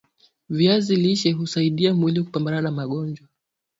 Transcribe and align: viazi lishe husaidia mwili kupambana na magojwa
viazi 0.49 0.95
lishe 0.95 1.31
husaidia 1.31 1.93
mwili 1.93 2.23
kupambana 2.23 2.61
na 2.61 2.71
magojwa 2.71 3.27